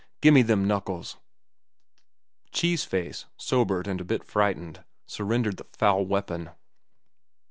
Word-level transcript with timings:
Gimme 0.19 0.41
them 0.41 0.65
knuckles." 0.65 1.17
Cheese 2.51 2.83
Face, 2.85 3.25
sobered 3.37 3.87
and 3.87 4.01
a 4.01 4.03
bit 4.03 4.23
frightened, 4.23 4.83
surrendered 5.05 5.57
the 5.57 5.65
foul 5.75 6.07
weapon. 6.07 6.49